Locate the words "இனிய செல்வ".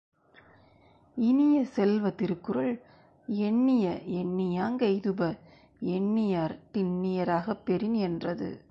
1.17-2.09